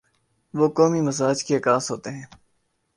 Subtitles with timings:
[0.53, 2.25] وہ قومی مزاج کے عکاس ہوتے ہیں۔